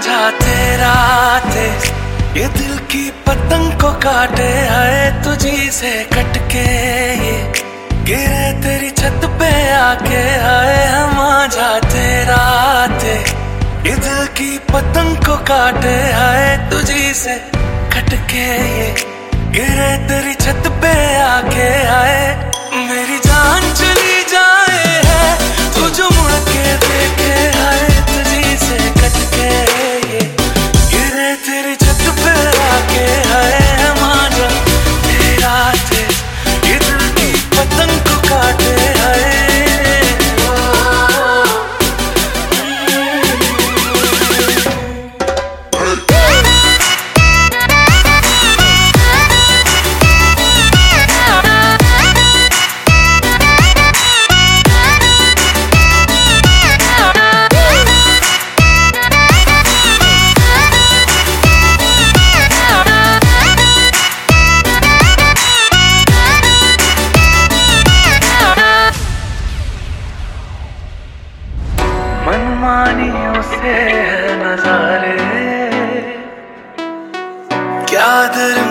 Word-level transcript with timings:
जाते 0.00 0.38
तेरा 0.38 0.94
ये 2.36 2.48
दिल 2.48 2.78
की 2.78 3.10
पतंग 3.10 3.72
को 3.80 3.92
काटे, 3.92 4.50
आए 4.68 5.22
तुझी 5.24 5.70
से 5.70 6.04
कटके 6.04 6.66
ये। 7.24 7.36
गिरे 8.06 8.46
तेरी 8.62 8.90
छत 8.90 9.20
पे 9.40 9.50
आके, 9.72 10.22
आए 10.44 10.86
हम 10.86 11.20
आ 11.20 11.46
जाते 11.46 12.06
ते 13.00 13.14
ये 13.88 13.96
दिल 13.96 14.26
की 14.26 14.58
पतंग 14.58 15.16
को 15.16 15.36
काटे, 15.36 15.96
आए 16.12 16.70
तुझी 16.70 17.14
से 17.14 17.34
कटके 17.94 18.46
ये। 18.78 18.94
गिरे 19.52 19.92
तेरी 20.08 20.34
छत 20.34 20.62
पे 20.82 20.94
आके 21.20 21.68
आए 21.86 21.97
कहानियों 72.68 73.42
से 73.42 73.74
नजारे। 74.40 75.12
क्या 77.88 78.10
दर 78.34 78.67